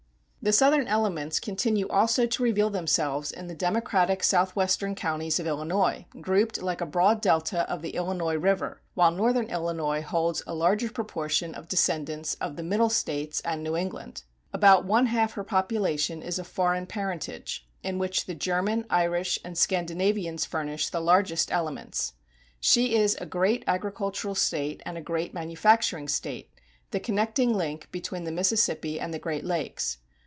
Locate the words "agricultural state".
23.67-24.81